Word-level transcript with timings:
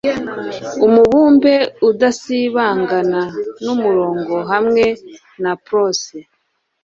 umubumbe 0.85 1.53
udasibangana, 1.89 3.21
n'umurongo, 3.63 4.33
hamwe 4.51 4.83
na 5.43 5.51
prose 5.65 6.13